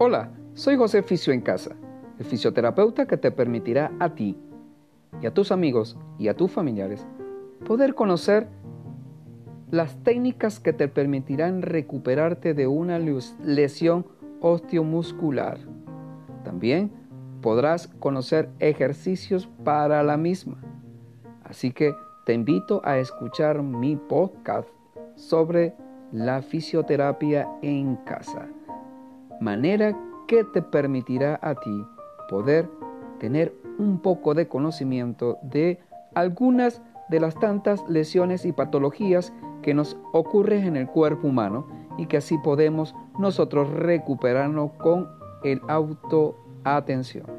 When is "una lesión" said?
12.68-14.06